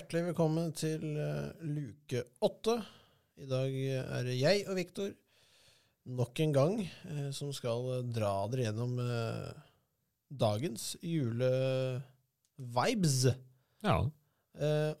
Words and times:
hjertelig 0.00 0.30
velkommen 0.30 0.70
til 0.72 1.02
eh, 1.20 1.50
luke 1.60 2.22
åtte. 2.40 2.78
I 3.36 3.44
dag 3.50 3.68
er 3.68 4.24
det 4.24 4.38
jeg 4.38 4.62
og 4.70 4.78
Viktor 4.78 5.10
nok 6.16 6.40
en 6.40 6.54
gang 6.56 6.80
eh, 6.80 7.28
som 7.36 7.52
skal 7.52 8.08
dra 8.08 8.48
dere 8.48 8.64
gjennom 8.64 8.96
eh, 9.04 9.52
dagens 10.40 10.96
julevibes. 11.04 11.98
Ja. 13.84 14.08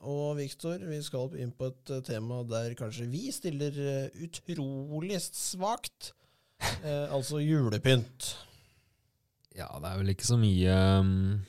Og 0.04 0.36
Viktor, 0.36 0.76
vi 0.84 1.00
skal 1.04 1.32
inn 1.40 1.56
på 1.56 1.72
et 1.72 2.04
tema 2.04 2.44
der 2.48 2.76
kanskje 2.76 3.08
vi 3.08 3.32
stiller 3.32 3.72
utrolig 4.20 5.16
svakt. 5.24 6.12
Altså 7.08 7.40
julepynt. 7.40 8.36
ja, 9.56 9.66
det 9.80 9.88
er 9.88 9.96
vel 9.96 10.12
ikke 10.12 10.28
så 10.28 10.36
mye 10.40 10.72
um, 11.00 11.40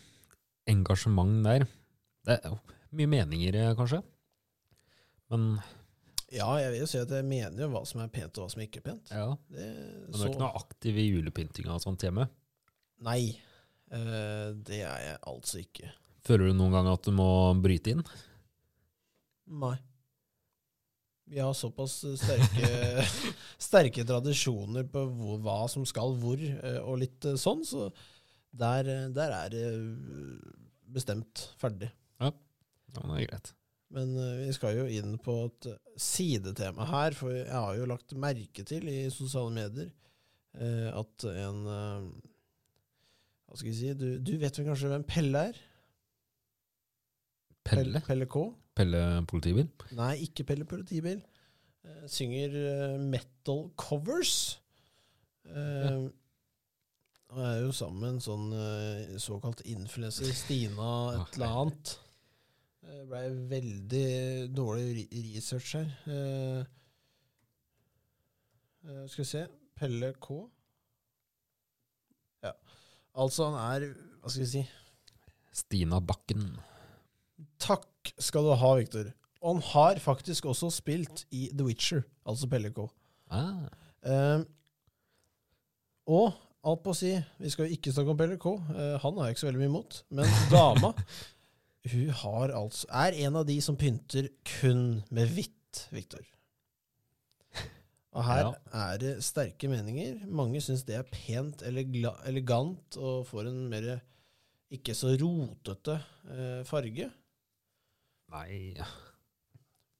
engasjement 0.71 1.43
der. 1.45 1.67
Det 2.25 2.39
er 2.39 2.47
jo 2.47 2.57
mye 2.97 3.09
meninger, 3.11 3.55
eh, 3.55 3.75
kanskje. 3.77 4.01
Men 5.31 5.53
Ja, 6.31 6.47
jeg 6.61 6.71
vil 6.71 6.79
jo 6.79 6.87
si 6.87 6.99
at 7.01 7.11
jeg 7.11 7.27
mener 7.27 7.65
jo 7.65 7.69
hva 7.73 7.81
som 7.87 7.99
er 8.03 8.11
pent 8.11 8.37
og 8.39 8.45
hva 8.45 8.51
som 8.53 8.61
ikke 8.63 8.79
er 8.79 8.85
pent. 8.85 9.09
ja, 9.11 9.29
Det, 9.51 9.65
men 10.07 10.11
du 10.15 10.21
er 10.23 10.29
ikke 10.31 10.43
noe 10.43 10.59
aktiv 10.61 10.99
i 10.99 11.07
julepyntinga 11.09 11.73
og 11.75 11.81
sånt 11.83 12.03
hjemme? 12.05 12.27
Nei, 13.03 13.33
eh, 13.91 14.51
det 14.55 14.81
er 14.85 14.99
jeg 15.07 15.17
altså 15.27 15.59
ikke. 15.63 15.91
Føler 16.23 16.51
du 16.51 16.53
noen 16.59 16.75
gang 16.75 16.87
at 16.91 17.03
du 17.03 17.11
må 17.17 17.27
bryte 17.59 17.95
inn? 17.95 18.03
Nei. 19.51 19.75
Vi 21.31 21.39
har 21.39 21.53
såpass 21.55 21.97
sterke, 22.19 23.03
sterke 23.71 24.03
tradisjoner 24.07 24.87
på 24.91 25.03
hvor, 25.15 25.37
hva 25.43 25.57
som 25.71 25.85
skal 25.87 26.15
hvor, 26.19 26.39
eh, 26.39 26.79
og 26.83 26.99
litt 27.03 27.27
sånn, 27.39 27.63
så 27.67 27.89
der, 28.51 28.87
der 29.15 29.35
er 29.35 29.51
det 29.53 29.65
bestemt 30.91 31.45
ferdig. 31.59 31.91
Ja, 32.19 32.31
men 32.97 33.11
det 33.11 33.17
er 33.21 33.27
greit. 33.31 33.51
Men 33.91 34.11
eh, 34.15 34.35
vi 34.45 34.51
skal 34.55 34.77
jo 34.77 34.85
inn 34.87 35.17
på 35.19 35.33
et 35.49 35.65
eh, 35.71 35.79
sidetema 35.99 36.85
her, 36.87 37.15
for 37.17 37.33
jeg 37.35 37.51
har 37.51 37.75
jo 37.79 37.87
lagt 37.91 38.13
merke 38.15 38.63
til 38.67 38.87
i 38.87 38.99
sosiale 39.11 39.51
medier 39.55 39.89
eh, 40.55 40.87
at 40.95 41.25
en 41.31 41.59
eh, 41.67 42.05
Hva 43.51 43.59
skal 43.59 43.67
jeg 43.73 43.79
si 43.81 43.91
Du, 43.99 44.07
du 44.23 44.37
vet 44.39 44.55
vel 44.61 44.69
kanskje 44.69 44.91
hvem 44.93 45.03
Pelle 45.09 45.41
er? 45.51 45.59
Pelle? 47.67 48.01
Pelle 48.07 48.25
K? 48.31 48.45
Pelle 48.79 49.01
politibil? 49.29 49.67
Nei, 49.97 50.13
ikke 50.25 50.45
Pelle 50.47 50.65
Politibil. 50.65 51.19
Eh, 51.85 52.05
synger 52.09 52.55
eh, 52.61 52.95
metal 53.01 53.67
covers. 53.79 54.33
Eh, 55.45 56.07
Og 57.31 57.39
er 57.47 57.59
jo 57.63 57.71
sammen 57.75 57.99
med 58.01 58.09
en 58.17 58.23
sånn 58.23 58.47
såkalt 59.23 59.61
influenser, 59.71 60.31
Stina 60.35 60.87
et 61.15 61.37
eller 61.37 61.53
annet. 61.61 61.93
Det 62.81 63.03
blei 63.05 63.27
veldig 63.51 64.05
dårlig 64.57 65.05
research 65.13 65.75
her. 65.77 65.89
Eh, 66.09 66.61
eh, 68.87 69.03
skal 69.05 69.21
vi 69.21 69.29
se 69.29 69.43
Pelle 69.77 70.13
K. 70.21 70.37
Ja. 72.45 72.55
Altså, 73.13 73.51
han 73.51 73.59
er 73.61 73.91
Hva 74.21 74.31
skal 74.33 74.45
vi 74.45 74.49
si 74.49 74.63
Stina 75.61 75.99
Bakken. 76.01 76.55
Takk 77.61 78.13
skal 78.17 78.47
du 78.47 78.55
ha, 78.57 78.71
Viktor. 78.79 79.11
Og 79.41 79.55
han 79.55 79.61
har 79.71 79.99
faktisk 80.01 80.47
også 80.49 80.69
spilt 80.73 81.25
i 81.33 81.49
The 81.53 81.65
Witcher, 81.67 82.01
altså 82.25 82.49
Pelle 82.49 82.73
K. 82.73 82.87
Ah, 83.31 83.69
Uh, 84.01 84.41
og 86.09 86.31
alt 86.65 86.79
på 86.81 86.89
å 86.89 86.97
si, 86.97 87.11
vi 87.37 87.51
skal 87.53 87.67
jo 87.67 87.75
ikke 87.75 87.91
snakke 87.93 88.09
om 88.15 88.17
Pelle 88.17 88.37
K. 88.41 88.49
uh, 88.49 88.95
han 89.03 89.19
har 89.19 89.27
jeg 89.27 89.35
ikke 89.35 89.43
så 89.43 89.47
veldig 89.51 89.61
mye 89.61 89.69
imot. 89.69 89.99
Men 90.09 90.31
dama 90.49 90.89
hun 91.89 92.09
har 92.21 92.53
altså, 92.53 92.85
er 92.93 93.15
en 93.25 93.39
av 93.39 93.47
de 93.47 93.55
som 93.63 93.77
pynter 93.79 94.27
kun 94.59 95.01
med 95.09 95.31
hvitt, 95.33 95.87
Viktor. 95.91 96.21
Og 98.11 98.25
her 98.27 98.41
Ja. 98.43 98.53
er 98.91 98.97
det 98.99 99.23
sterke 99.23 99.69
meninger. 99.71 100.25
Mange 100.27 100.59
syns 100.61 100.83
det 100.83 100.97
er 100.97 101.03
pent 101.07 101.61
eller 101.63 101.87
elegant 102.27 102.97
og 102.97 103.25
får 103.25 103.47
en 103.47 103.69
mer 103.71 104.01
ikke 104.71 104.93
så 104.95 105.13
rotete 105.19 105.95
eh, 106.29 106.63
farge. 106.67 107.07
nei 108.31 108.75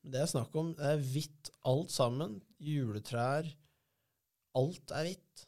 Det 0.03 0.19
er 0.19 0.25
snakk 0.28 0.53
om 0.56 0.74
det 0.75 0.86
er 0.86 0.98
hvitt 0.98 1.50
alt 1.63 1.92
sammen. 1.92 2.42
Juletrær. 2.59 3.48
Alt 4.56 4.92
er 4.92 5.03
hvitt. 5.08 5.48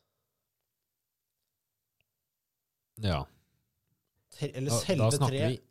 Ja. 3.04 3.24
Eller 4.40 4.72
selve 4.72 5.10
da 5.10 5.18
snakker 5.18 5.34
treet 5.34 5.52
vi, 5.52 5.62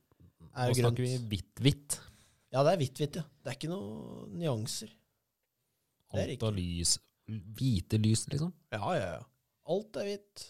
jo 0.53 0.75
grønt. 0.77 0.83
snakker 0.83 1.07
vi 1.07 1.19
hvitt-hvitt. 1.33 1.99
Ja, 2.53 2.63
det 2.67 2.75
er 2.75 2.81
hvitt-hvitt, 2.83 3.19
ja. 3.21 3.25
Det 3.43 3.53
er 3.53 3.57
ikke 3.57 3.73
noen 3.73 4.35
nyanser. 4.37 4.91
Det 6.13 6.21
er 6.21 6.33
Alt 6.35 6.47
av 6.49 6.57
lys. 6.57 6.97
Hvite 7.57 8.01
lys, 8.03 8.27
liksom. 8.29 8.53
Ja, 8.75 8.83
ja, 8.99 9.07
ja. 9.17 9.23
Alt 9.73 9.97
er 9.97 10.11
hvitt. 10.11 10.49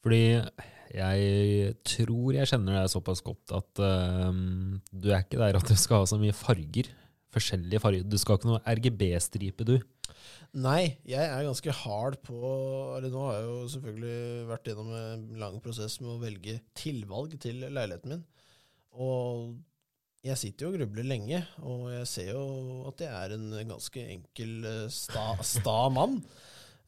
Fordi 0.00 0.22
jeg 0.90 1.74
tror 1.86 2.34
jeg 2.34 2.48
kjenner 2.50 2.80
deg 2.80 2.90
såpass 2.90 3.20
godt 3.22 3.52
at 3.54 3.82
øhm, 3.84 4.80
du 4.90 5.10
er 5.12 5.22
ikke 5.22 5.38
der 5.38 5.58
at 5.60 5.68
du 5.68 5.76
skal 5.78 6.02
ha 6.02 6.08
så 6.08 6.18
mye 6.18 6.34
farger. 6.34 6.88
Forskjellige 7.34 7.82
farger. 7.82 8.04
Du 8.06 8.18
skal 8.20 8.38
ikke 8.38 8.50
noe 8.50 8.62
RGB-stripe, 8.66 9.66
du. 9.66 9.76
Nei, 10.60 10.98
jeg 11.06 11.22
er 11.22 11.46
ganske 11.46 11.72
hard 11.84 12.16
på 12.26 12.36
Eller 12.96 13.12
nå 13.12 13.20
har 13.28 13.36
jeg 13.36 13.44
jo 13.46 13.58
selvfølgelig 13.74 14.48
vært 14.48 14.66
gjennom 14.66 14.88
en 14.98 15.22
lang 15.40 15.58
prosess 15.62 16.00
med 16.02 16.10
å 16.16 16.20
velge 16.22 16.56
tilvalg 16.76 17.36
til 17.42 17.62
leiligheten 17.68 18.16
min. 18.16 18.24
Og 18.98 19.54
jeg 20.26 20.36
sitter 20.36 20.66
jo 20.66 20.72
og 20.72 20.76
grubler 20.76 21.06
lenge, 21.06 21.38
og 21.64 21.86
jeg 21.94 22.08
ser 22.10 22.32
jo 22.34 22.42
at 22.90 23.00
jeg 23.00 23.08
er 23.14 23.36
en 23.36 23.46
ganske 23.70 24.02
enkel, 24.16 24.50
eh, 24.68 24.82
sta, 24.92 25.30
sta 25.46 25.78
mann. 25.94 26.18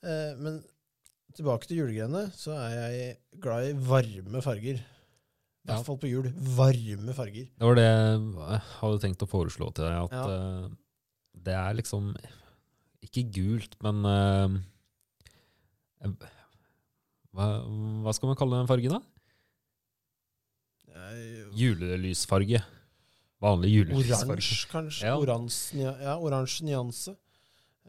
Eh, 0.02 0.34
men 0.42 0.58
tilbake 1.32 1.68
til 1.68 1.80
julegreiene, 1.80 2.26
så 2.36 2.58
er 2.58 2.74
jeg 2.74 3.14
glad 3.40 3.70
i 3.70 3.78
varme 3.88 4.42
farger. 4.44 4.82
I 5.62 5.70
hvert 5.70 5.86
fall 5.86 5.98
på 6.02 6.08
jul. 6.10 6.26
Varme 6.56 7.14
farger. 7.14 7.46
Det 7.54 7.66
var 7.68 7.76
det 7.78 7.84
jeg 7.86 8.62
hadde 8.80 9.00
tenkt 9.04 9.22
å 9.22 9.28
foreslå 9.30 9.68
til 9.76 9.84
deg. 9.86 9.94
At 10.08 10.12
Ja. 10.12 10.24
uh, 10.66 10.68
det 11.38 11.54
er 11.54 11.74
liksom 11.78 12.12
Ikke 13.02 13.22
gult, 13.34 13.76
men 13.82 14.04
uh, 14.06 14.58
hva, 17.32 17.46
hva 18.04 18.12
skal 18.14 18.30
man 18.32 18.38
kalle 18.38 18.58
den 18.60 18.68
fargen, 18.70 18.98
da? 18.98 19.02
Jeg, 20.92 21.46
Julelysfarge. 21.56 22.60
Vanlig 23.42 23.72
julelysfarge. 23.72 24.28
Oransje, 24.36 24.68
kanskje. 24.70 25.06
Ja. 25.08 25.16
Oransje, 25.18 25.78
ja, 25.82 26.16
oransje 26.22 26.66
nyanse. 26.68 27.14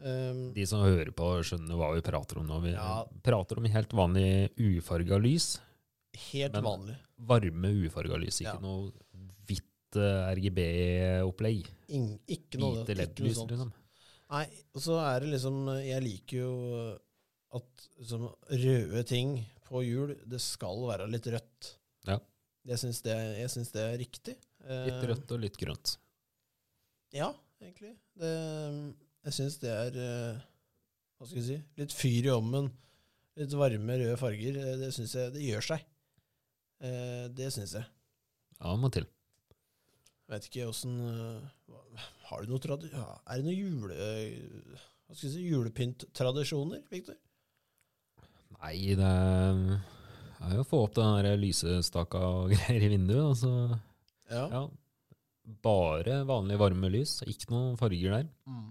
Um, 0.02 0.48
De 0.56 0.64
som 0.66 0.82
hører 0.82 1.12
på, 1.14 1.28
skjønner 1.46 1.78
hva 1.78 1.92
vi 1.94 2.02
prater 2.02 2.40
om 2.40 2.48
nå. 2.48 2.56
Vi 2.64 2.72
Ja. 2.74 3.04
prater 3.22 3.58
om 3.60 3.64
helt 3.70 3.90
vanlig 3.94 4.50
ufarga 4.58 5.18
lys. 5.22 5.60
helt 6.30 6.52
Men- 6.52 6.62
vanlig. 6.64 6.96
Varme 7.26 7.70
ufarga 7.86 8.18
lys, 8.20 8.40
ikke 8.42 8.54
Ja. 8.56 8.60
noe 8.60 8.92
hvitt 9.48 9.96
uh, 9.96 10.28
RGB-opplegg. 10.34 11.68
Ikke 12.28 12.58
noe, 12.60 12.82
Hvite 12.84 13.06
ikke 13.08 13.24
noe 13.26 13.34
sånt. 13.38 13.50
liksom. 13.54 13.72
Nei, 14.34 14.46
så 14.80 14.96
er 15.04 15.20
det 15.22 15.28
liksom 15.34 15.58
Jeg 15.84 16.02
liker 16.02 16.36
jo 16.40 16.52
at 17.54 17.84
liksom, 18.00 18.24
røde 18.50 19.02
ting 19.06 19.34
på 19.68 19.82
jul, 19.86 20.14
det 20.26 20.40
skal 20.42 20.80
være 20.88 21.06
litt 21.12 21.26
rødt. 21.30 21.68
Ja. 22.08 22.18
Jeg 22.66 22.80
syns 22.80 23.02
det, 23.04 23.14
det 23.76 23.82
er 23.84 23.98
riktig. 24.00 24.34
Eh, 24.64 24.86
Litt 24.88 25.04
rødt 25.10 25.32
og 25.36 25.40
litt 25.44 25.56
grønt. 25.60 25.96
Ja, 27.14 27.28
egentlig. 27.62 27.92
Det, 28.18 28.32
jeg 29.28 29.36
syns 29.36 29.58
det 29.62 29.70
er 29.70 29.98
eh, 30.00 30.40
Hva 31.20 31.28
skal 31.28 31.38
jeg 31.40 31.46
si? 31.46 31.58
Litt 31.78 31.92
fyr 31.94 32.26
i 32.26 32.32
ommen. 32.34 32.70
Litt 33.38 33.54
varme, 33.58 33.98
røde 34.00 34.16
farger. 34.18 34.56
eh, 34.58 34.76
Det 34.82 34.90
syns 34.96 35.14
jeg 35.14 35.32
Det 35.36 35.44
gjør 35.46 35.68
seg. 35.70 35.84
Eh, 36.80 37.28
Det 37.34 37.50
syns 37.54 37.74
jeg. 37.78 37.84
Ja, 38.60 38.74
må 38.80 38.90
til. 38.94 39.06
Vet 40.30 40.46
ikke 40.48 40.68
åssen 40.70 40.94
Har 42.30 42.40
du 42.42 42.48
noe 42.48 42.62
tradi 42.62 42.88
ja, 42.88 43.02
Er 43.28 43.42
det 43.42 43.44
noen 43.44 43.58
jule... 43.58 43.92
eh, 43.92 44.78
Hva 45.04 45.12
skal 45.18 45.28
jeg 45.28 45.34
si? 45.34 45.42
Julepynttradisjoner, 45.50 46.80
Viktor? 46.88 47.18
Nei, 48.62 48.94
det 48.96 49.04
er 49.04 50.54
jo 50.56 50.62
å 50.62 50.68
få 50.68 50.78
opp 50.86 50.94
den 50.96 51.10
der 51.26 51.36
lysestaka 51.36 52.22
og 52.24 52.50
greier 52.54 52.86
i 52.86 52.88
vinduet. 52.94 53.20
Og 53.26 53.36
så, 53.36 53.52
Ja. 54.32 54.46
ja, 54.48 54.62
bare 55.66 56.22
vanlig 56.24 56.56
varme 56.62 56.88
lys, 56.88 57.18
ikke 57.28 57.50
noen 57.52 57.76
farger 57.76 58.14
der. 58.16 58.30
Mm. 58.48 58.70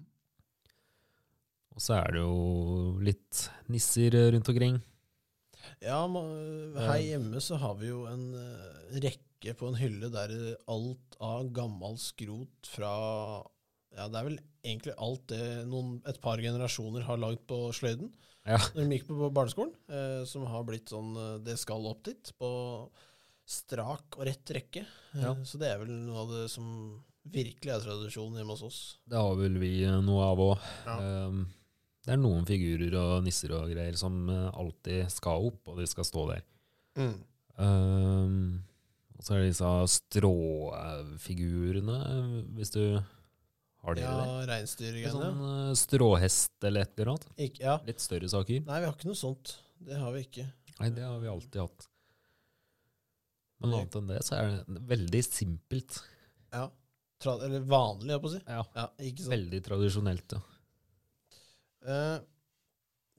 Og 1.78 1.82
så 1.86 2.00
er 2.00 2.16
det 2.18 2.24
jo 2.24 2.98
litt 3.06 3.44
nisser 3.70 4.18
rundt 4.34 4.50
omkring. 4.50 4.82
Ja, 5.84 6.00
her 6.08 7.00
hjemme 7.04 7.42
så 7.44 7.58
har 7.62 7.76
vi 7.80 7.88
jo 7.92 8.04
en 8.10 8.26
eh, 8.40 9.00
rekke 9.04 9.54
på 9.60 9.68
en 9.72 9.76
hylle 9.80 10.10
der 10.14 10.32
alt 10.72 11.18
av 11.24 11.50
gammel 11.56 11.98
skrot 12.00 12.70
fra 12.72 12.92
Ja, 13.94 14.08
det 14.10 14.18
er 14.22 14.28
vel 14.30 14.38
egentlig 14.66 14.94
alt 14.98 15.26
det 15.30 15.42
noen, 15.70 15.98
et 16.10 16.20
par 16.24 16.40
generasjoner 16.42 17.04
har 17.06 17.20
lagd 17.22 17.44
på 17.48 17.58
sløyden 17.76 18.10
Ja. 18.48 18.58
når 18.74 18.80
de 18.90 18.98
gikk 18.98 19.08
på 19.12 19.30
barneskolen, 19.36 19.74
eh, 19.90 20.24
som 20.28 20.46
har 20.50 20.64
blitt 20.68 20.90
sånn 20.92 21.12
eh, 21.16 21.38
Det 21.46 21.58
skal 21.60 21.86
opp 21.88 22.04
dit. 22.08 22.32
På 22.40 22.90
strak 23.46 24.16
og 24.18 24.26
rett 24.28 24.52
rekke. 24.56 24.86
Ja. 25.14 25.34
Eh, 25.34 25.44
Så 25.44 25.60
det 25.60 25.70
er 25.74 25.82
vel 25.84 25.92
noe 26.08 26.22
av 26.24 26.32
det 26.32 26.46
som 26.52 27.04
virkelig 27.24 27.72
er 27.72 27.84
tradisjonen 27.84 28.40
hjemme 28.40 28.56
hos 28.56 28.64
oss. 28.68 28.80
Det 29.08 29.20
har 29.20 29.36
vel 29.40 29.60
vi 29.62 29.84
eh, 29.84 30.00
noe 30.04 30.24
av 30.32 30.42
òg. 30.44 30.70
Ja. 30.88 30.98
Det 32.04 32.12
er 32.14 32.18
noen 32.20 32.44
figurer 32.48 32.94
og 33.00 33.24
nisser 33.24 33.52
og 33.56 33.70
greier 33.72 33.96
som 34.00 34.26
eh, 34.30 34.50
alltid 34.60 35.08
skal 35.14 35.46
opp, 35.52 35.62
og 35.72 35.78
de 35.80 35.86
skal 35.88 36.04
stå 36.08 36.22
der. 36.34 36.42
Mm. 37.00 37.16
Um, 37.54 38.64
og 39.18 39.22
så 39.24 39.30
er 39.36 39.40
det 39.44 39.52
disse 39.54 39.72
stråfigurene, 39.94 41.98
hvis 42.58 42.72
du 42.74 42.84
har 43.84 43.94
det. 43.98 44.04
Ja, 44.06 44.16
reinsdyrgreiene. 44.50 45.14
Sånn 45.14 45.42
eh, 45.48 45.74
stråhest 45.80 46.56
eller 46.68 46.82
et 46.88 46.94
eller 46.98 47.10
annet. 47.14 47.28
Ikke- 47.48 47.64
ja. 47.66 47.76
Litt 47.88 48.02
større 48.04 48.28
saker. 48.32 48.58
Nei, 48.68 48.78
vi 48.80 48.86
har 48.88 48.94
ikke 48.96 49.10
noe 49.12 49.20
sånt. 49.20 49.46
Det 49.84 49.96
har 50.00 50.12
vi 50.16 50.20
ikke. 50.28 50.46
Nei, 50.80 50.90
det 50.96 51.04
har 51.04 51.20
vi 51.20 51.28
alltid 51.32 51.60
hatt. 51.62 51.82
Men 53.64 53.74
annet 53.78 53.96
enn 53.96 54.08
det, 54.12 54.20
så 54.28 54.34
er 54.40 54.46
det 54.68 54.82
veldig 54.92 55.22
simpelt. 55.24 55.92
Ja. 56.52 56.66
Tra 57.24 57.32
eller 57.46 57.62
vanlig, 57.64 58.10
jeg 58.12 58.22
på 58.24 58.28
å 58.28 58.34
si. 58.34 58.42
Ja, 58.48 58.64
Ja. 58.76 58.88
Veldig 59.32 59.62
tradisjonelt, 59.64 60.28
ja. 60.36 60.42
Eh, 61.84 62.18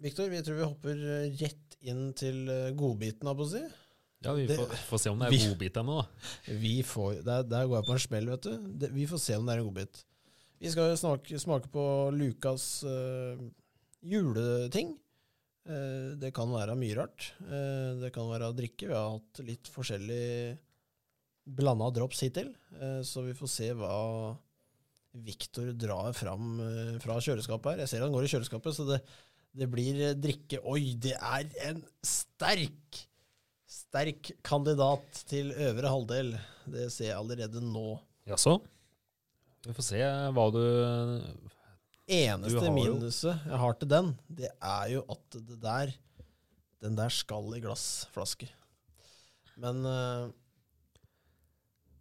Viktor, 0.05 0.29
vi 0.33 0.43
tror 0.45 0.57
vi 0.59 0.67
hopper 0.67 1.03
eh, 1.15 1.27
rett 1.41 1.77
inn 1.85 2.07
til 2.17 2.49
eh, 2.51 2.71
godbiten, 2.77 3.29
jeg 3.29 3.39
på 3.39 3.45
å 3.47 3.51
si. 3.51 3.63
Ja, 4.25 4.33
Vi 4.33 4.47
Det- 4.49 4.57
får, 4.57 4.73
får 4.89 5.01
se 5.03 5.11
om 5.13 5.19
det 5.21 5.27
er 5.29 5.31
vi- 5.37 5.43
godbit 5.51 5.77
ennå, 5.83 5.99
da. 6.01 6.09
Vi 6.65 6.75
får, 6.83 7.23
der, 7.27 7.43
der 7.45 7.67
går 7.69 7.79
jeg 7.83 7.89
på 7.91 7.97
en 7.99 8.05
smell, 8.07 8.31
vet 8.33 8.43
du. 8.49 8.69
Det, 8.85 8.91
vi 8.97 9.07
får 9.11 9.21
se 9.21 9.37
om 9.37 9.47
det 9.47 9.55
er 9.57 9.61
en 9.63 9.69
godbit. 9.69 10.05
Vi 10.65 10.71
skal 10.73 10.91
jo 10.95 10.97
smake, 10.97 11.41
på 11.75 11.85
Lukas 12.17 12.65
uh, 12.89 13.37
juleting. 14.01 14.95
Uh, 15.69 16.15
det 16.21 16.31
kan 16.37 16.49
være 16.53 16.77
mye 16.79 16.97
rart. 16.97 17.27
Uh, 17.43 18.01
det 18.01 18.13
kan 18.15 18.31
være 18.31 18.49
drikke. 18.57 18.89
Vi 18.89 18.97
har 18.97 19.11
hatt 19.19 19.43
litt 19.45 19.69
forskjellig 19.69 20.57
blanda 21.45 21.91
drops 21.93 22.23
hittil, 22.25 22.55
så 23.05 23.21
vi 23.27 23.35
får 23.37 23.51
se 23.53 23.67
hva 23.77 23.91
Viktor 25.15 25.71
drar 25.79 26.13
fram 26.17 26.59
eh, 26.65 26.95
fra 27.03 27.21
kjøleskapet 27.23 27.75
her. 27.75 27.85
Jeg 27.85 27.93
ser 27.93 28.03
han 28.03 28.15
går 28.15 28.27
i 28.27 28.31
kjøleskapet, 28.33 28.75
så 28.75 28.87
det, 28.89 29.01
det 29.55 29.69
blir 29.71 30.01
eh, 30.09 30.17
drikke. 30.19 30.59
Oi, 30.67 30.97
det 30.99 31.15
er 31.15 31.47
en 31.69 31.83
sterk, 32.05 33.01
sterk 33.71 34.33
kandidat 34.47 35.23
til 35.31 35.53
øvre 35.55 35.93
halvdel. 35.93 36.35
Det 36.67 36.89
ser 36.91 37.13
jeg 37.13 37.19
allerede 37.21 37.63
nå. 37.63 37.95
Jaså? 38.27 38.59
Vi 39.65 39.75
får 39.77 39.87
se 39.87 40.01
hva 40.37 40.45
du 40.53 40.65
Eneste 42.05 42.61
Du 42.61 42.75
minuset 42.77 43.47
jeg 43.49 43.61
har 43.63 43.77
til 43.81 43.89
den, 43.89 44.11
det 44.29 44.51
er 44.53 44.91
jo 44.93 45.05
at 45.09 45.37
det 45.39 45.57
der 45.63 45.93
Den 46.85 46.99
der 46.99 47.09
skal 47.09 47.49
i 47.57 47.63
glassflaske. 47.65 48.51
Men 49.57 49.81
uh, 49.89 50.29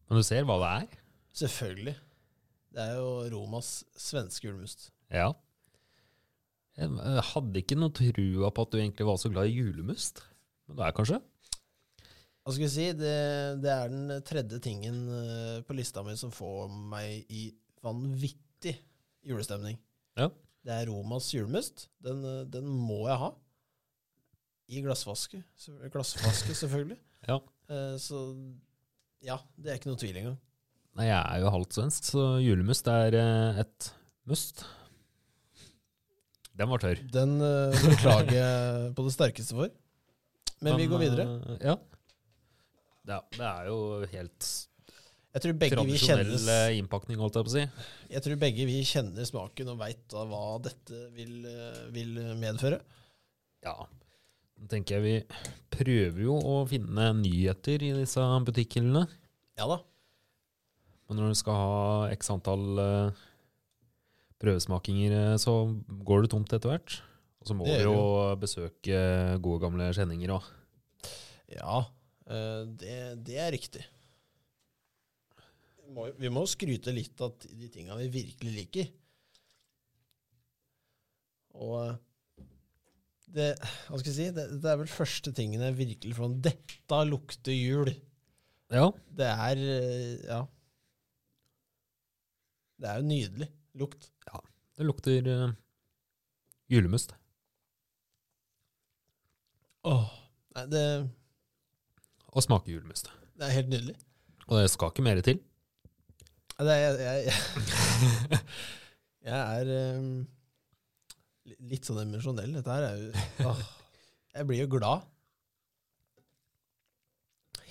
Men 0.10 0.20
du 0.20 0.26
ser 0.28 0.44
hva 0.44 0.58
det 0.60 0.72
er? 0.82 1.00
selvfølgelig. 1.34 1.96
Det 2.74 2.82
er 2.82 2.96
jo 2.98 3.10
Romas 3.36 3.84
svenske 4.00 4.48
julemust. 4.48 4.88
Ja. 5.14 5.30
Jeg 6.80 6.90
eh, 6.90 7.20
hadde 7.34 7.62
ikke 7.62 7.78
noe 7.78 7.94
trua 7.94 8.50
på 8.50 8.66
at 8.66 8.74
du 8.74 8.80
egentlig 8.80 9.06
var 9.06 9.20
så 9.22 9.30
glad 9.30 9.50
i 9.50 9.60
julemust. 9.60 10.24
Men 10.68 10.80
det 10.80 10.88
er 10.88 10.96
kanskje? 10.98 11.20
Hva 12.44 12.54
skal 12.56 12.66
jeg 12.66 12.74
si? 12.74 12.88
Det, 12.98 13.14
det 13.64 13.72
er 13.72 13.92
den 13.94 14.16
tredje 14.26 14.60
tingen 14.64 15.04
eh, 15.20 15.60
på 15.68 15.78
lista 15.78 16.02
mi 16.06 16.16
som 16.20 16.34
får 16.34 16.74
meg 16.74 17.30
i 17.30 17.46
vanvittig 17.86 18.74
julestemning. 19.24 19.78
Ja. 20.18 20.32
Det 20.64 20.74
er 20.74 20.90
Romas 20.90 21.30
julemust. 21.36 21.88
Den, 22.04 22.26
eh, 22.26 22.42
den 22.50 22.66
må 22.66 23.04
jeg 23.06 23.22
ha. 23.22 23.30
I 24.74 24.82
glassvaske, 24.82 25.44
glassvaske 25.92 26.56
selvfølgelig. 26.56 26.98
Ja. 27.28 27.36
Så 28.00 28.18
ja, 29.24 29.36
det 29.60 29.70
er 29.70 29.78
ikke 29.78 29.92
noe 29.92 30.00
tvil 30.00 30.18
engang. 30.20 30.38
Nei, 30.94 31.08
jeg 31.10 31.18
er 31.18 31.42
jo 31.42 31.52
halvt 31.56 31.78
svensk, 31.78 32.10
så 32.12 32.24
julemust 32.44 32.90
er 32.92 33.16
eh, 33.18 33.62
et 33.64 33.88
must. 34.30 34.62
Den 36.54 36.70
var 36.70 36.84
tørr. 36.84 37.00
Den 37.16 37.40
eh, 37.42 37.80
beklager 37.88 38.36
jeg 38.36 38.92
på 38.98 39.06
det 39.08 39.14
sterkeste 39.16 39.58
for. 39.58 39.72
Men, 40.64 40.78
vi 40.78 40.86
går 40.92 41.02
videre. 41.02 41.26
Uh, 41.26 41.56
ja. 41.66 41.74
ja. 43.10 43.18
Det 43.34 43.48
er 43.50 43.66
jo 43.68 43.80
helt 44.14 44.50
Jeg 45.34 45.44
tror 45.44 45.58
begge 45.64 45.86
vi 45.90 45.98
eh, 45.98 46.76
innpakning, 46.78 47.18
holdt 47.20 47.40
jeg 47.40 47.48
på 47.48 47.52
å 47.52 47.56
si. 47.56 47.64
jeg 48.14 48.24
tror 48.28 48.38
begge 48.46 48.68
vi 48.70 48.78
kjenner 48.88 49.28
smaken 49.28 49.74
og 49.74 49.82
veit 49.82 50.14
hva 50.14 50.44
dette 50.64 51.00
vil, 51.18 51.42
vil 51.96 52.22
medføre. 52.40 52.80
Ja. 53.66 53.74
Nå 54.62 54.70
tenker 54.70 55.02
jeg 55.02 55.04
vi 55.04 55.42
prøver 55.74 56.22
jo 56.28 56.38
å 56.38 56.62
finne 56.70 57.10
nyheter 57.18 57.82
i 57.82 57.92
disse 57.98 58.30
butikkhyllene. 58.46 59.08
Ja 59.58 59.68
da. 59.74 59.82
Men 61.14 61.28
når 61.28 61.36
du 61.36 61.38
skal 61.38 61.58
ha 61.62 62.14
x 62.16 62.32
antall 62.34 62.80
eh, 62.82 63.24
prøvesmakinger, 64.42 65.12
eh, 65.14 65.34
så 65.38 65.52
går 66.02 66.24
det 66.24 66.32
tomt 66.34 66.54
etter 66.56 66.72
hvert. 66.72 66.96
Og 67.38 67.50
så 67.50 67.54
må 67.54 67.68
du 67.68 67.74
jo 67.76 67.98
besøke 68.42 69.02
gode, 69.44 69.60
gamle 69.62 69.92
kjenninger 69.94 70.34
òg. 70.34 70.48
Ja, 71.54 71.84
eh, 72.26 72.64
det, 72.82 72.96
det 73.28 73.38
er 73.44 73.54
riktig. 73.54 73.84
Vi 75.84 75.94
må, 75.94 76.08
vi 76.18 76.32
må 76.34 76.48
skryte 76.50 76.96
litt 76.96 77.22
av 77.22 77.36
de 77.46 77.70
tinga 77.70 78.00
vi 78.00 78.10
virkelig 78.16 78.56
liker. 78.56 78.90
Og 81.62 81.94
det, 83.38 83.52
hva 83.86 84.02
skal 84.02 84.10
jeg 84.10 84.18
si, 84.18 84.28
det, 84.34 84.48
det 84.66 84.74
er 84.74 84.82
vel 84.82 84.90
første 84.90 85.36
tingene 85.38 85.70
jeg 85.70 85.78
virkelig 85.84 86.18
får 86.18 86.36
Dette 86.50 87.04
lukter 87.06 87.54
jul. 87.54 87.94
Ja. 88.74 88.90
Det 89.14 89.30
er 89.30 89.64
Ja. 90.26 90.42
Det 92.84 92.90
er 92.92 93.00
jo 93.00 93.08
nydelig 93.08 93.48
lukt. 93.80 94.10
Ja. 94.28 94.42
Det 94.78 94.86
lukter 94.88 95.28
uh, 95.32 95.52
julemust. 96.74 97.14
Åh, 99.88 100.10
nei, 100.58 100.64
det, 100.72 100.84
Og 102.34 102.44
smaker 102.46 102.72
julemust. 102.76 103.10
det 103.40 103.48
er 103.48 103.56
helt 103.58 103.72
nydelig. 103.72 103.96
Og 104.48 104.60
det 104.60 104.70
skal 104.72 104.92
ikke 104.92 105.06
mer 105.06 105.22
til. 105.24 105.40
Nei, 106.60 106.66
Det 106.68 106.76
jeg, 106.80 107.00
jeg, 107.00 107.24
jeg, 107.28 108.42
jeg 109.30 109.40
er 109.40 109.72
um, 110.00 110.12
litt 111.72 111.88
sånn 111.88 112.04
emosjonell. 112.04 112.54
Dette 112.60 112.76
her 112.76 112.88
er 112.90 113.00
jo 113.00 113.48
åh, 113.50 113.64
Jeg 114.36 114.50
blir 114.50 114.64
jo 114.64 114.70
glad. 114.76 115.08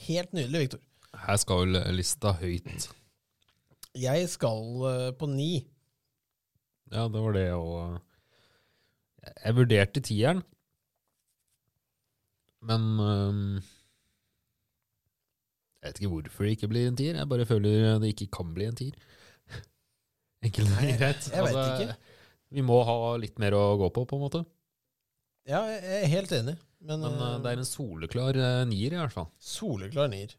Helt 0.09 0.33
nydelig, 0.35 0.65
Viktor. 0.67 0.83
Her 1.29 1.39
skal 1.39 1.63
vel 1.67 1.79
lista 1.95 2.33
høyt. 2.41 2.89
Jeg 3.99 4.29
skal 4.33 4.87
eh, 4.89 5.11
på 5.19 5.29
ni. 5.29 5.51
Ja, 6.93 7.09
det 7.13 7.21
var 7.25 7.37
det 7.37 7.45
òg. 7.57 8.01
Jeg 9.23 9.55
vurderte 9.57 10.03
tieren, 10.03 10.41
men 12.67 12.83
um, 12.99 13.61
Jeg 15.83 15.87
vet 15.93 16.01
ikke 16.01 16.11
hvorfor 16.11 16.47
det 16.47 16.57
ikke 16.57 16.71
blir 16.71 16.89
en 16.91 16.99
tier. 16.99 17.17
Jeg 17.19 17.31
bare 17.31 17.47
føler 17.47 18.01
det 18.03 18.11
ikke 18.13 18.29
kan 18.39 18.51
bli 18.55 18.67
en 18.67 18.79
tier. 18.79 18.99
Enkelt 20.47 20.75
og 20.75 20.83
greit. 20.99 21.31
jeg 21.31 21.47
vet 21.47 21.63
ikke. 21.87 21.97
Vi 22.53 22.67
må 22.67 22.83
ha 22.87 22.99
litt 23.19 23.41
mer 23.43 23.57
å 23.57 23.63
gå 23.81 23.89
på, 23.95 24.05
på 24.11 24.19
en 24.19 24.25
måte. 24.27 24.43
Ja, 25.49 25.65
jeg 25.71 25.81
jeg 25.83 26.03
er 26.03 26.13
helt 26.13 26.35
enig. 26.39 26.57
Men, 26.83 27.03
Men 27.03 27.19
eh, 27.19 27.37
det 27.43 27.51
er 27.53 27.63
en 27.63 27.69
soleklar 27.69 28.39
øh, 28.39 28.63
nier, 28.71 28.95
i 28.95 29.01
hvert 29.01 29.15
fall. 29.15 29.29
soleklar 29.39 30.11
nier. 30.11 30.35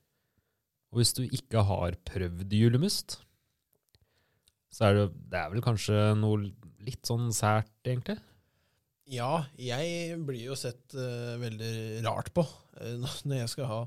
Og 0.91 0.99
hvis 1.01 1.15
du 1.17 1.23
ikke 1.25 1.63
har 1.65 1.95
prøvd 2.07 2.51
julemust, 2.53 3.17
så 4.73 4.87
er 4.89 4.97
det, 4.97 5.07
det 5.31 5.39
er 5.39 5.51
vel 5.53 5.63
kanskje 5.65 5.97
noe 6.17 6.47
litt 6.83 7.05
sånn 7.07 7.29
sært, 7.35 7.71
egentlig? 7.85 8.17
Ja, 9.13 9.43
jeg 9.59 10.15
blir 10.25 10.47
jo 10.49 10.55
sett 10.57 10.95
uh, 10.95 11.35
veldig 11.41 12.01
rart 12.05 12.31
på 12.35 12.45
uh, 12.47 12.93
når 13.27 13.43
jeg 13.43 13.51
skal 13.51 13.69
ha 13.69 13.81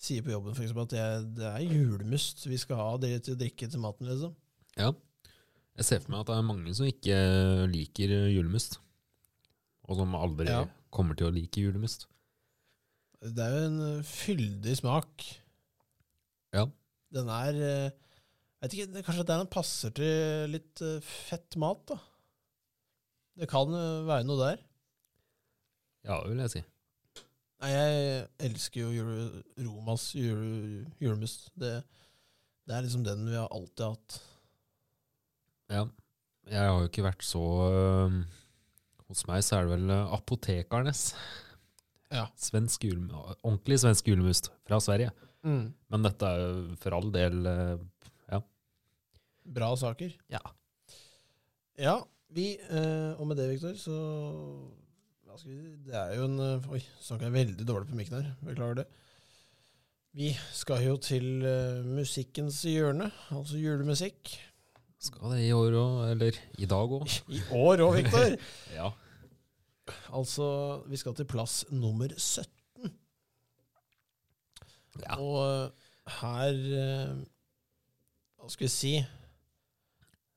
Sier 0.00 0.24
på 0.24 0.32
jobben 0.32 0.54
for 0.56 0.64
eksempel 0.64 0.86
at 0.86 0.94
jeg, 0.96 1.24
det 1.36 1.44
er 1.44 1.74
julemust 1.76 2.46
vi 2.48 2.56
skal 2.56 2.78
ha 2.80 2.86
det 3.02 3.10
til 3.26 3.34
å 3.34 3.40
drikke 3.42 3.66
til 3.68 3.82
maten, 3.82 4.08
liksom. 4.08 4.30
Ja. 4.80 4.94
Jeg 5.76 5.84
ser 5.84 6.00
for 6.00 6.14
meg 6.14 6.22
at 6.22 6.30
det 6.30 6.36
er 6.38 6.46
mange 6.48 6.72
som 6.72 6.88
ikke 6.88 7.18
liker 7.68 8.14
julemust. 8.32 8.78
Og 9.84 10.00
som 10.00 10.16
aldri 10.16 10.48
Ja. 10.48 10.62
kommer 10.88 11.18
til 11.20 11.28
å 11.28 11.34
like 11.36 11.60
julemust. 11.60 12.06
Det 13.20 13.44
er 13.44 13.52
jo 13.58 13.66
en 13.68 14.02
fyldig 14.08 14.78
smak. 14.80 15.26
Ja. 16.56 16.64
Den 17.12 17.28
er 17.28 17.92
eh, 18.60 18.66
vet 18.66 18.76
ikke, 18.76 18.92
det, 18.92 19.04
Kanskje 19.06 19.26
der 19.26 19.40
den 19.40 19.52
passer 19.52 19.92
til 19.96 20.52
litt 20.52 20.82
eh, 20.84 20.98
fett 21.04 21.56
mat, 21.60 21.80
da. 21.88 21.96
Det 23.40 23.48
kan 23.48 23.72
eh, 23.72 24.02
være 24.08 24.26
noe 24.28 24.40
der. 24.40 24.60
Ja, 26.04 26.20
det 26.20 26.32
vil 26.32 26.42
jeg 26.44 26.52
si. 26.52 26.62
Nei, 27.60 27.70
jeg 27.72 28.26
elsker 28.48 28.86
jo 28.86 28.90
jule, 28.94 29.42
Romas 29.66 30.10
jule, 30.16 30.84
julemust. 31.00 31.50
Det, 31.60 31.74
det 32.68 32.76
er 32.76 32.84
liksom 32.84 33.04
den 33.04 33.26
vi 33.28 33.36
har 33.36 33.50
alltid 33.52 33.84
hatt. 33.84 34.20
Ja. 35.70 35.86
Jeg 36.50 36.66
har 36.66 36.80
jo 36.80 36.88
ikke 36.88 37.04
vært 37.04 37.22
så 37.22 37.40
øh, 37.68 38.14
Hos 39.06 39.20
meg 39.28 39.44
så 39.44 39.58
er 39.58 39.68
det 39.68 39.76
vel 39.76 39.92
Apotekernes. 40.16 41.02
Ja. 42.10 42.24
Svensk 42.40 42.88
ordentlig 42.88 43.78
svensk 43.82 44.08
julemust 44.08 44.50
fra 44.66 44.80
Sverige. 44.82 45.12
Men 45.44 46.02
dette 46.04 46.26
er 46.26 46.72
for 46.80 46.96
all 46.96 47.12
del 47.14 47.46
Bra 49.50 49.70
saker. 49.76 50.12
Ja. 50.30 50.40
Ja, 51.80 51.96
vi, 52.30 52.52
eh, 52.70 53.18
og 53.18 53.26
med 53.26 53.40
det, 53.40 53.48
Viktor, 53.50 53.74
så 53.78 53.94
hva 55.26 55.38
skal 55.38 55.50
vi, 55.50 55.72
Det 55.86 55.94
er 55.96 56.12
jo 56.18 56.26
en 56.28 56.38
eh, 56.44 56.68
Oi, 56.74 56.80
snakka 57.02 57.26
jeg 57.26 57.34
veldig 57.38 57.66
dårlig 57.66 57.88
på 57.90 57.98
mikken 57.98 58.20
her. 58.20 58.28
Beklager 58.46 58.82
det. 58.82 58.86
Vi 60.14 60.30
skal 60.54 60.84
jo 60.84 60.96
til 61.02 61.42
eh, 61.46 61.82
musikkens 61.86 62.60
hjørne, 62.66 63.10
altså 63.34 63.58
julemusikk. 63.58 64.34
Skal 65.00 65.32
det 65.34 65.46
i 65.46 65.52
år 65.56 65.74
òg, 65.80 65.98
eller 66.12 66.38
i 66.60 66.68
dag 66.70 66.94
òg? 66.98 67.06
I 67.38 67.42
år 67.58 67.84
òg, 67.86 67.98
Viktor! 67.98 68.36
Ja. 68.80 68.90
altså, 70.14 70.46
vi 70.86 70.98
skal 71.00 71.16
til 71.18 71.26
plass 71.26 71.64
nummer 71.70 72.12
17. 72.16 72.92
ja. 75.02 75.16
Og 75.18 75.72
her 76.20 76.58
Hva 78.36 78.50
skal 78.50 78.66
vi 78.66 78.70
si 78.70 78.92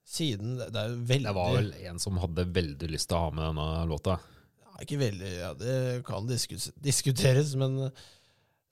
Siden 0.06 0.58
Det 0.60 0.68
det 0.76 0.82
er 0.82 0.90
jo 0.92 1.04
veldig 1.08 1.30
Det 1.30 1.36
var 1.38 1.54
vel 1.56 1.70
en 1.88 2.00
som 2.04 2.18
hadde 2.20 2.44
veldig 2.54 2.90
lyst 2.92 3.08
til 3.10 3.18
å 3.18 3.22
ha 3.26 3.30
med 3.32 3.46
denne 3.48 3.86
låta. 3.88 4.18
ja, 4.66 4.74
Ikke 4.84 5.00
veldig 5.00 5.32
Ja, 5.40 5.54
det 5.56 5.78
kan 6.06 6.28
diskuteres, 6.28 7.54
men 7.56 7.78
eh, 7.88 8.04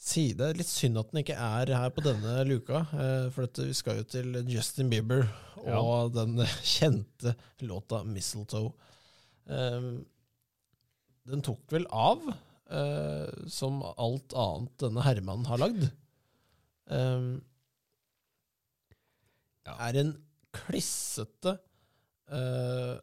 si 0.02 0.34
det 0.34 0.50
er 0.50 0.58
litt 0.60 0.68
synd 0.68 0.98
at 1.00 1.12
den 1.14 1.22
ikke 1.24 1.38
er 1.38 1.72
her 1.78 1.90
på 1.96 2.04
denne 2.04 2.44
luka. 2.50 2.82
eh, 2.94 3.30
For 3.32 3.46
dette, 3.48 3.68
vi 3.70 3.74
skal 3.78 4.02
jo 4.02 4.04
til 4.04 4.42
Justin 4.50 4.90
Bieber 4.92 5.28
og 5.62 6.14
den 6.16 6.36
kjente 6.76 7.36
låta 7.62 8.04
'Mistletoe'. 8.04 8.74
Eh, 9.48 9.92
Den 11.32 11.42
tok 11.46 11.62
vel 11.70 11.86
av, 11.94 12.20
eh, 12.74 13.30
som 13.48 13.84
alt 13.86 14.34
annet 14.34 14.74
denne 14.82 15.04
herremannen 15.06 15.46
har 15.48 15.58
lagd. 15.62 15.84
Eh, 16.90 17.38
Ja. 19.66 19.76
Er 19.88 20.00
en 20.02 20.16
klissete 20.56 21.58
uh, 22.32 22.96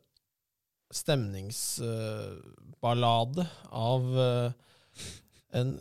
stemningsballade 0.95 3.45
av 3.77 4.21
eh, 4.21 4.53
en 5.61 5.81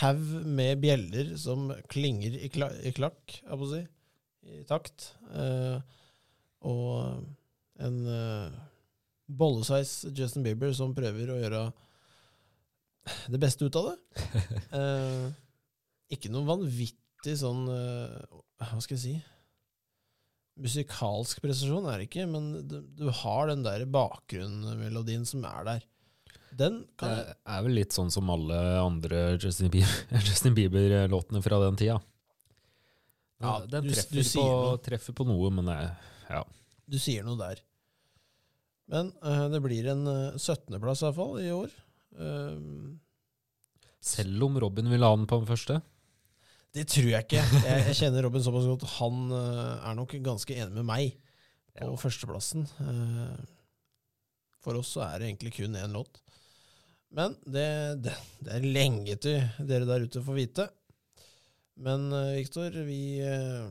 haug 0.00 0.24
med 0.58 0.80
bjeller 0.82 1.36
som 1.38 1.70
klinger 1.86 2.34
i, 2.34 2.48
kla 2.50 2.66
i 2.82 2.90
klakk, 2.96 3.44
jeg 3.44 3.58
på 3.60 3.62
å 3.62 3.70
si, 3.70 3.86
i 4.50 4.66
takt. 4.66 5.14
Eh, 5.30 5.78
og 6.66 7.22
en 7.78 8.10
bollesveis 9.28 10.06
Justin 10.16 10.42
Bieber 10.42 10.72
som 10.74 10.94
prøver 10.96 11.30
å 11.30 11.38
gjøre 11.38 11.70
det 13.32 13.40
beste 13.40 13.68
ut 13.68 13.80
av 13.80 13.92
det. 13.92 13.98
Eh, 14.78 15.26
ikke 16.12 16.28
noe 16.32 16.44
vanvittig 16.44 17.34
sånn 17.40 17.62
eh, 17.72 18.16
Hva 18.60 18.80
skal 18.84 18.98
jeg 18.98 19.00
si? 19.00 19.12
Musikalsk 20.58 21.40
prestasjon 21.44 21.86
er 21.86 22.00
det 22.00 22.08
ikke, 22.08 22.26
men 22.30 22.50
du, 22.66 22.80
du 22.98 23.06
har 23.20 23.50
den 23.50 23.62
der 23.62 23.84
bakgrunnmelodien 23.94 25.26
som 25.28 25.44
er 25.46 25.66
der. 25.68 25.86
Den 26.58 26.80
kan 26.98 27.12
Det 27.14 27.34
er 27.54 27.64
vel 27.66 27.76
litt 27.76 27.94
sånn 27.94 28.10
som 28.10 28.30
alle 28.32 28.56
andre 28.80 29.36
Justin 29.38 29.70
Bieber-låtene 29.70 30.54
Bieber-låtene 30.58 31.42
fra 31.44 31.60
den 31.66 31.78
tida. 31.78 31.98
Ja, 33.38 33.58
den 33.70 33.86
du- 33.86 33.92
treffer, 33.94 34.16
du 34.18 34.40
på, 34.40 34.46
treffer 34.82 35.14
på 35.14 35.26
noe, 35.28 35.50
men 35.54 35.68
det, 35.70 35.76
ja. 36.26 36.42
Du 36.88 36.98
sier 36.98 37.26
noe 37.26 37.38
der. 37.38 37.60
Men 38.88 39.12
uh, 39.22 39.46
det 39.52 39.60
blir 39.62 39.90
en 39.92 40.06
uh, 40.08 40.38
17.-plass 40.40 41.04
iallfall 41.04 41.36
i 41.44 41.52
år. 41.52 41.70
Uh, 42.18 42.96
Selv 44.00 44.48
om 44.48 44.56
Robin 44.58 44.88
vil 44.90 45.04
ha 45.04 45.12
den 45.14 45.28
på 45.28 45.38
den 45.42 45.50
første. 45.50 45.78
Det 46.78 46.86
tror 46.92 47.08
jeg 47.10 47.26
ikke. 47.26 47.42
Jeg, 47.64 47.82
jeg 47.90 47.96
kjenner 48.00 48.24
Robin 48.26 48.42
såpass 48.44 48.66
godt. 48.70 48.86
Han 48.98 49.20
eh, 49.34 49.88
er 49.90 49.98
nok 49.98 50.14
ganske 50.24 50.54
enig 50.56 50.74
med 50.80 50.86
meg 50.88 51.12
på 51.78 51.86
Ja. 51.92 51.92
førsteplassen. 52.00 52.64
Eh, 52.82 53.36
for 54.64 54.78
oss 54.80 54.94
så 54.96 55.04
er 55.06 55.20
det 55.22 55.28
egentlig 55.30 55.52
kun 55.58 55.76
én 55.78 55.92
låt. 55.94 56.18
Men 57.14 57.36
det, 57.48 57.68
det, 58.04 58.12
det 58.44 58.52
er 58.58 58.66
lenge 58.66 59.14
til 59.22 59.38
dere 59.64 59.86
der 59.88 60.02
ute 60.08 60.20
får 60.26 60.36
vite. 60.36 60.66
Men 61.78 62.08
uh, 62.10 62.34
Viktor, 62.34 62.74
vi 62.88 63.20
eh, 63.22 63.68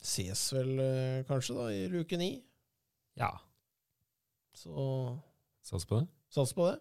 ses 0.00 0.46
vel 0.56 0.70
eh, 0.80 1.18
kanskje 1.28 1.56
da 1.58 1.66
i 1.76 1.82
luke 1.92 2.16
ni. 2.18 2.30
Ja. 3.20 3.28
Så 4.56 4.72
Sats 5.68 5.84
på 5.86 6.00
det. 6.00 6.08
sats 6.32 6.54
på 6.56 6.70
det. 6.70 6.78